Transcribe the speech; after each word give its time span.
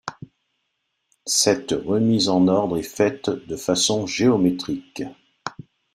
Cette 1.27 1.73
remise 1.73 2.29
en 2.29 2.47
ordre 2.47 2.79
est 2.79 2.81
faite 2.81 3.29
de 3.29 3.55
façon 3.55 4.07
géométrique. 4.07 5.03